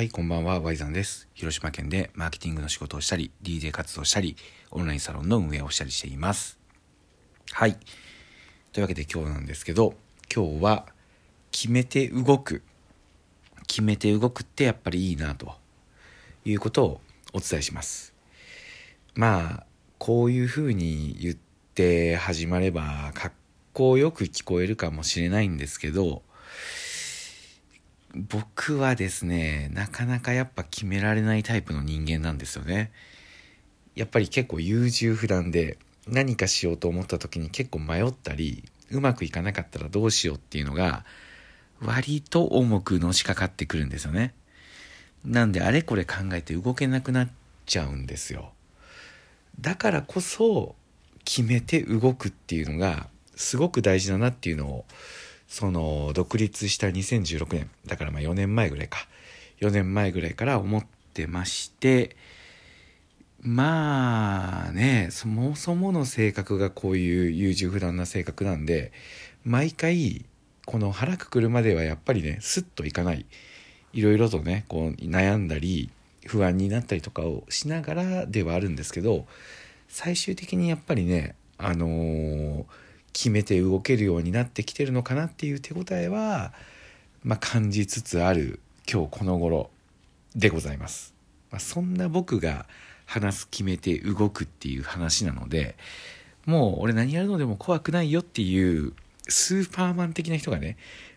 [0.00, 1.28] はい、こんばんは、ワイザンです。
[1.34, 4.34] 広島県でマーケティングの仕事をしたり、DJ 活動したり、
[4.70, 6.58] オンラインサロンの運営をしたりしています。
[7.52, 7.76] はい。
[8.72, 9.92] というわけで今日なんですけど、
[10.34, 10.86] 今日は、
[11.52, 12.62] 決めて動く。
[13.66, 15.52] 決めて動くってやっぱりいいな、と
[16.46, 17.00] いうことを
[17.34, 18.14] お伝えします。
[19.14, 19.66] まあ、
[19.98, 21.36] こういうふうに言っ
[21.74, 23.32] て始まれば、かっ
[23.74, 26.22] こよく聞こえるかもしれないんですけど、
[28.14, 32.90] 僕はですね、なかなかやっぱ決められないタイプの人間なんですよね。
[33.94, 41.04] やっぱり結構優柔不断で何かしようと思った時に結構迷ったり、うまくいかなかったらどうしようっていうのが
[41.80, 44.34] 割と重くのしかかってくるんですよね。
[45.24, 47.28] なんであれこれ考えて動けなくなっ
[47.66, 48.52] ちゃうんですよ。
[49.60, 50.74] だからこそ
[51.24, 54.84] 決めて動くっていうのがすごく大事だなっていうのを
[55.50, 59.06] その独立した2016年だからまあ4年前ぐらいか。
[59.60, 62.16] 4年前ぐらいから思ってまして
[63.42, 68.90] まあねそもそもの性格がこういう優柔不断な性格なんで
[69.44, 70.24] 毎回
[70.64, 73.26] この腹くくるまではやっぱりねスッといかない。
[73.92, 75.90] いろいろとねこう悩んだり
[76.26, 79.26] 不安になったりとかをしながらではあるんですけど
[79.88, 82.64] 最終的にやっぱりねあのー
[83.12, 86.52] 決めて動けるようになってきてるのかなっていう手応えは、
[87.24, 89.70] まあ、感じつつある今日この頃
[90.34, 91.14] でございます。
[91.50, 92.66] まあ、そんな僕が
[93.06, 95.76] 話す決めて動くっていう話なので
[96.46, 98.92] もう俺何やるのでも怖くないよっていう
[99.28, 100.76] スーパーマン的な人がね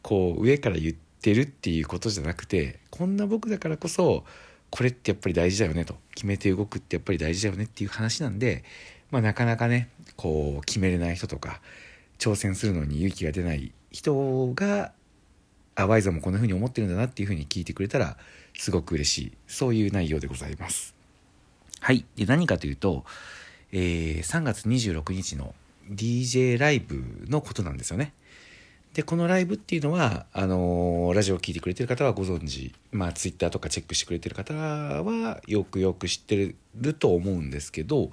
[0.00, 4.24] こう上から言ってるっていうことじゃなくてこんな僕だからこそ
[4.74, 8.64] これってやっぱり大事だよねと決めて動くってやっぱり大事だよねっていう話なんで、
[9.14, 11.60] まあ、なかなかねこう決めれない人とか
[12.18, 14.90] 挑戦するのに勇気が出ない人が
[15.76, 18.16] あワイザもこんな風に思ってるんだなっていう風に聞いてくれたら
[18.58, 19.32] すごく嬉しい。
[19.46, 20.96] そういう内容でございます。
[21.78, 22.04] はい。
[22.16, 23.04] で何かというと、
[23.70, 25.54] えー3月26日の
[25.88, 28.14] DJ ライブのことなんですよね。
[28.94, 32.74] でこのライブっていうのはあのーラジオを聴いてくれてる方はご存知。
[32.90, 38.10] まあツイッターとかチェックしてくれてる方はよくよく知ってると思うんですけど、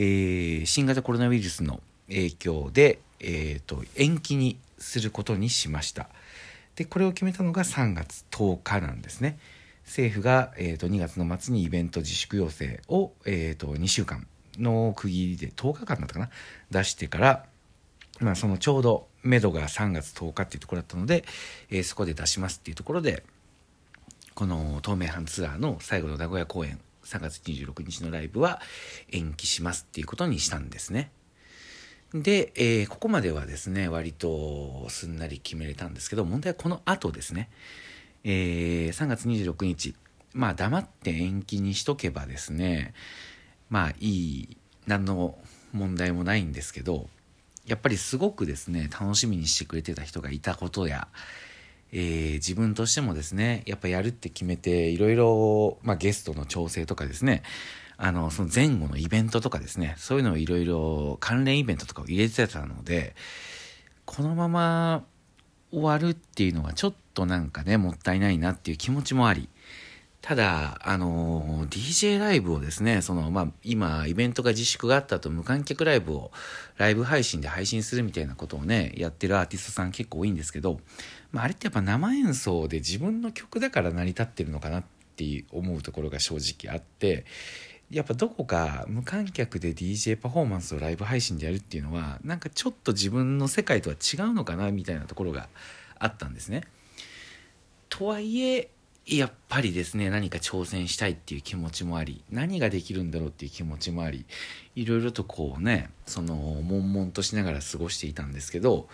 [0.00, 6.08] えー新型コロナウイルスの影響で、えー、と延期にすることにしました。
[6.76, 9.38] でこれを決めたのが3月10日なんですね。
[9.84, 16.30] 政府が、えー、と2月の末にイベント自粛要請を、えー、と2週間の区切りで10日間だったかな？
[16.70, 17.44] 出してから
[18.20, 21.24] まあ、そのちょうど目処が3月10日っていうところだったので、
[21.70, 23.24] えーそこで出しますっていうところで
[24.34, 28.60] この東名阪ツアーの最後の名古屋公演3月26日のライブは
[29.10, 31.10] 延期しますっていうことにしたんですね。
[32.14, 37.50] で、えーここまではですね割とすんなり決めれたんですけど問題はこの後ですね、
[38.24, 39.94] えー3月26日
[40.32, 42.94] まあ黙って延期にしとけばですね
[43.68, 45.38] まあいい何の
[45.72, 47.08] 問題もないんですけど
[47.66, 51.08] やっぱりすごくですね楽しみにしてくれてた人がいたことや、
[51.92, 57.42] えー自分としてもですねやっぱやるって決めていろいろ、ゲストの調整とかですね
[57.96, 63.14] あのその前後のイベントとかですねそういうのをいろいろ関連イベントとかを入れてたので
[64.04, 65.04] このまま
[65.70, 69.48] 終わるっていうのはちょっとなんかねもったいないなっていう気持ちもあり
[70.20, 76.32] ただ、あの DJ ライブをですね、その、まあ、今、イベントが自粛があった後、無観客ライブを
[76.76, 80.80] ライブ配信で配信するみたいなことをね、やってるアーティストさん結構多いんですけど、
[81.30, 84.84] まあ、あれってやっぱ生演奏で自分の曲だから成り立ってるのかなっ
[85.16, 87.24] て思うところが正直あって、
[87.90, 95.48] やっぱどこか無観客で DJ パフォーマンスをライブ配信でやるっていうのは、なんかちょっと自分の世界とは違うのかなみたいなところが
[95.98, 96.64] あったんですね。
[97.88, 98.68] とはいえ
[99.10, 104.26] やっぱりですね何か挑戦したいっていう気持ちもあり何ができるんだろうっていう気持ちもあり
[104.76, 108.88] いろいろとこうねその悶々としながら過ごしていたんですけど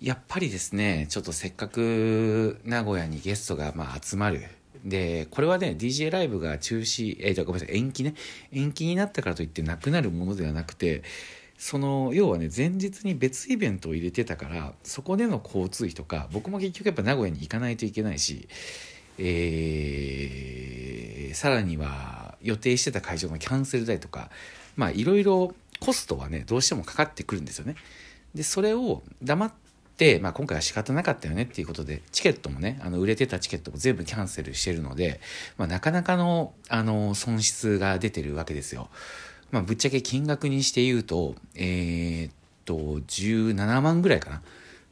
[0.00, 4.42] やっぱりですねちょっとせっかく名古屋にゲストがまあ集まる。
[4.84, 8.14] でこれはね DJ ライブが中止えー、とごめんなさい延期ね。
[8.52, 11.02] 延期になったからといってなくなるものではなくて
[11.58, 18.48] その要はね前日に別イベントを入れてたからそこでの交通費とか僕も結局やっぱ名古屋に行かないといけないし
[19.18, 20.48] えー
[21.38, 24.28] さらには予定してた会場のキャンセル代とか
[24.76, 27.76] まあいろいろコストはねどうしてもかかってくるんですよね。
[28.34, 29.52] でそれを黙っ
[29.96, 35.20] て、まあ、今回は仕方なかったよねっていうことでチケットもねあの売れてたチケットも全部キャンセルしてるので、
[35.56, 38.88] まあ、なかなかのあの損失が出てるわけですよ。
[39.52, 42.32] まあ、ぶっちゃけ金額にして言うとえーっ
[42.64, 44.42] と17万ぐらいかな。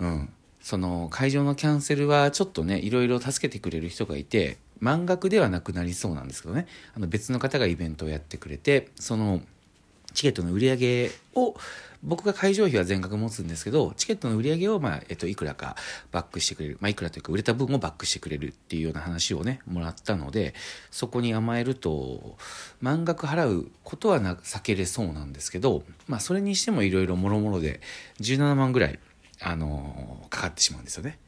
[0.00, 6.66] うんその会場のキャンセルはちょっとねいろいろ助けてくれる人がいて満額ではなくなりそうなんですけどね。
[6.94, 9.40] あの別の方がイベントをやってくれてその
[10.14, 11.54] チケットの売り上げを
[12.02, 15.76] 僕が会場費は全額持つんですけどチケットの売り上げを、まあえっと、いくらか
[16.10, 20.54] バックしてくれる、まあ、いくらというか売れた分をバックしてくれるっていうような話をねもらったので
[20.90, 22.36] そこに甘えると
[22.80, 27.80] 満額払うことはな避けれそうなんですけど、まあ、それにしてもいろいろもろもろで
[28.20, 28.98] 17万ぐらい、
[29.42, 31.18] あのかかってしまうんですよね。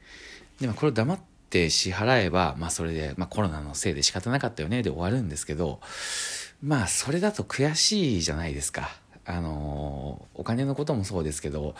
[0.60, 1.18] でもこれを黙っ
[1.50, 5.80] て支払えば、まあ、それで、まあ、コロナのせいで仕方なかったよねで終わるんですけど
[6.62, 8.90] まあそれだと悔しいじゃないですか。
[9.24, 11.74] あのお金のこともそうですけど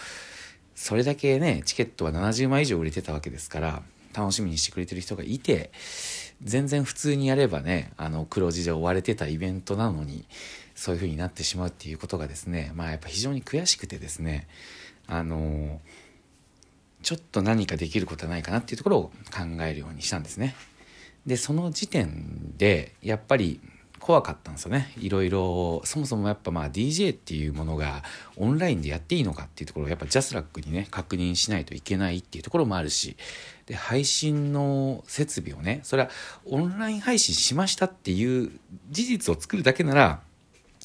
[0.75, 3.82] それだけねチケットは70枚以上売れてたわけですから
[4.14, 5.70] 楽しみにしてくれてる人がいて
[6.43, 10.25] 全然普通にやればねあの黒字で追われてたイベントなのに
[10.75, 14.46] そういう風になってしまうっていうことがですねまあやっぱ非常に悔しくてですね
[15.06, 15.81] あの
[17.02, 20.54] ちょっと何かできることはないかなっていうところを考えるようにしたんですね。
[21.26, 23.60] でその時点でやっぱり
[24.02, 28.02] 怖かったんですよねいろいろそもそもやっぱまあ DJ っていうものが
[28.37, 33.16] オンラインでやっていいのかっていうところをやっぱジャスラックにね確認しないといけないっていうところもあるし
[33.66, 36.10] で配信の設備をねそれは
[36.46, 38.50] オンライン配信しましたっていう
[38.90, 40.20] 事実を作るだけなら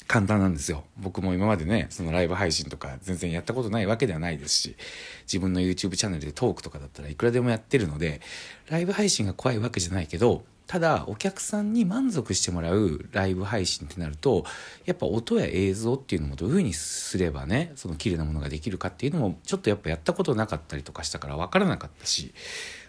[0.08, 0.84] 簡単なんですよ。
[0.96, 4.76] 僕も今までねそのライブ配信とか全然やったことないわけではないですし
[5.24, 8.22] 自分の YouTube チャンネルでトークとかだったらいくらでもやってるので
[8.70, 14.44] ライブ配信が怖いわけじゃないけどただお客さんに満足してもらうライブ配信ってなると
[14.86, 22.32] やっぱ音や映像っていうのもどういうふうにすればねその綺麗なものができるかっていうのもちょっとやっぱやったことなかったりとかしたから分からなかったし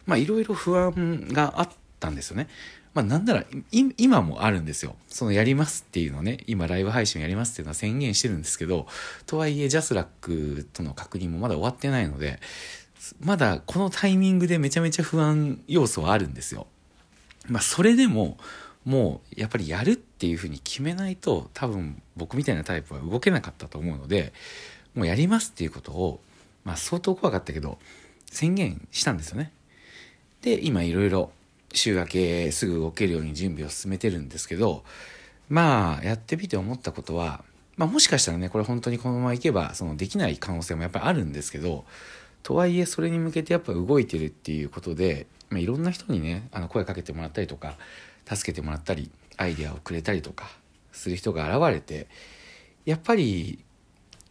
[0.05, 2.47] まあいろいろ不安があってたんですよね。
[2.93, 4.95] まあなんなら今もあるんですよ。
[5.07, 8.87] そのやりますっていうのね、今ライブ配信やりますっていうのは宣言してるんですけど、
[9.25, 12.39] とはいえジャスラックとの確認もまだ終わってないので、
[13.21, 16.67] まだこのタイミングでめちゃめちゃ不安要素はあるんですよ。
[17.47, 18.37] まあ、それでも
[18.85, 24.33] もうやっぱりやるっていうふうに決めないと多分僕みたいなタイプは動けなかったと思うので
[24.95, 26.19] もうやりますっていうことを、
[26.63, 27.77] まあ、相当怖かったけど
[28.25, 29.51] 宣言したんですよね。
[30.41, 31.31] で今いろいろ
[31.73, 34.83] 週明けすぐ動けるように準備を進めてるんですけど
[35.49, 37.43] まあやってみて思ったことは、
[37.77, 41.85] まあ、もしかしたらねこれ本当にこのままいけばそのできない可能性もやっぱりあるんですけど
[42.43, 47.75] とはいえそれに向けてやっぱ動いてるっていうことでまあ、いろんな人にねあの声かけてもらったりとか
[48.25, 50.49] 助けてもらったりアイデアをくれたりとか
[50.91, 52.07] する人が現れて
[52.85, 53.59] やっぱり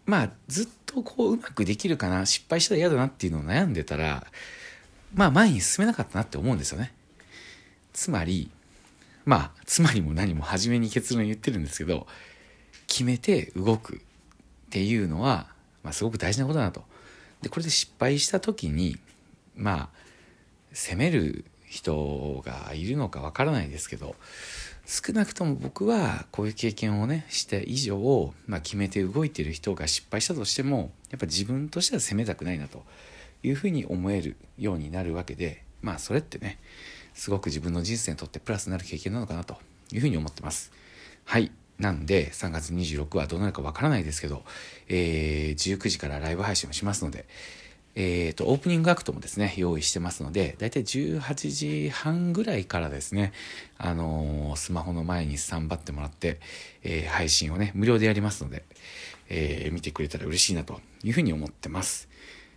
[0.06, 4.26] まあずっとこううまくできるかな失敗したら嫌だなっていうのを悩んでたら
[5.14, 6.93] まあ前に進めなかったなって思うんですよね。
[7.99, 8.49] つまり
[9.25, 12.06] まあつまりも何も初めに結論言ってるんですけど
[12.87, 13.99] 決めて動くっ
[14.71, 15.49] ていうのは、
[15.83, 16.85] まあ、すごく大事なことだなと。
[17.43, 18.99] でこれで失敗した時に
[19.56, 19.89] まあ
[20.73, 24.15] 責める人がいるのかわからないですけど
[24.87, 32.85] 少なくとも僕はこういう経験をねした以上、まあ、決めて動いてる人が失敗したとしてもやっぱ自分としては責めたくないなと
[33.43, 36.59] いうふうに思えるようになるわけでまあそれってね
[37.19, 39.56] すごく自分の人生にとってプラスになる経験なのかなと
[39.93, 40.70] いうふうに思ってます。
[41.25, 44.43] はいなんで3月26はどうなるかわからないですけど、
[44.88, 47.25] えー、19時からライブ配信をしますので、
[47.94, 53.32] えーと、オープニングアクトもですね用意してますのでだいたい18時半ぐらいからですね、
[53.79, 56.40] あのー、スマホの前にスタンバってもらって、
[56.83, 58.64] えー、配信をね無料でやりますので、
[59.28, 62.09] え、見てくれたら嬉しいなというふうに思ってます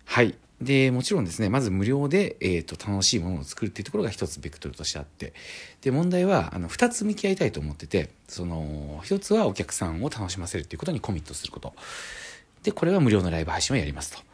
[0.06, 0.36] はい。
[0.62, 5.34] でもちろんですねまず無料で、えーと、楽しいものを作るっていうところが一つベクトルとしてあって
[5.82, 11.74] で問題はあの2つ向き合いたいと思っててその一つはお客さんを楽しませるっていうことにコミットすること。
[12.62, 14.31] でこれは無料のライブ配信をやりますと。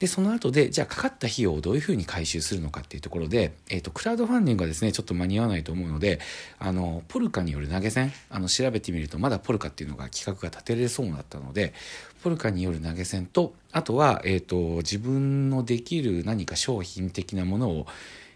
[0.00, 6.20] で、その後で、じゃあかかった費用をどういうふうに回収するのかっていうところで、えっ、ー、と、クラウドファンディングはですね、ちょっと間に合わないと思うので、
[6.58, 11.74] あの、ポルカによる投げ銭、あの、調べてみると、まだポルカっていうのが企画が立てれそうだったので、
[12.22, 17.86] ポルカによる投げ銭と、あとは、えっ、ー、と、自分のできる何か商品的なものを、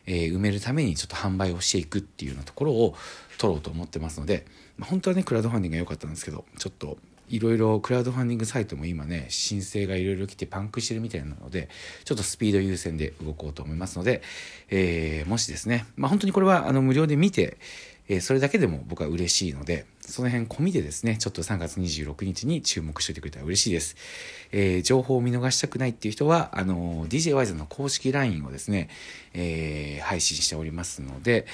[0.06, 2.94] えー、埋めるためにちょっと販売をしていくっていうようなところを
[3.38, 4.44] 取ろうと思ってますので、
[4.76, 11.68] まあ、本当はね、クラウドファンディングが良かったんですけど、ちょっといろいろクラウドファンディングサイトも今ね申請がいろいろ来てパンクしてるみたいなので
[12.04, 14.22] ちょっとスピード優先で動こうと思いますので、
[14.70, 17.56] えー、もしですねまあ本当にこれはあの無料で見て、
[18.08, 23.96] えー、それだけでも僕は嬉しいのでその辺込みでですねちょっと3月26日に注目しておいてくれたら嬉しいです、
[24.52, 28.88] えー、情報を見逃したくないっていう人はあの d j ワイズの公式 LINE をですね、
[29.32, 31.46] えー、配信しておりますので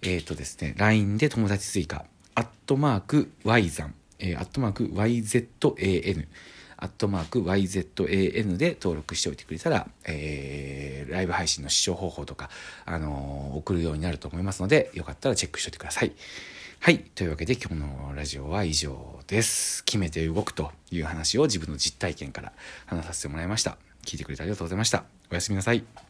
[0.00, 2.04] えっ、とですね LINE で友達追加
[2.36, 6.26] アットマーク Y ザンえー、アットマーク YZAN、
[6.76, 12.50] アットマーク YZAN で登録しておいてくれたら、えー、ライブ配信の視聴方法とか、
[12.84, 16.12] あのー、送るようになると思いますので、よかったらチェックしておいてください。
[16.80, 17.00] はい。
[17.00, 19.84] というわけで今日のラジオは以上です。
[19.84, 22.52] 決めて動くという話を自分の実体験から
[22.86, 23.76] 話させてもらいました。
[24.04, 25.04] 聞いてくれてありがとうございました。
[25.30, 26.07] おやすみなさい。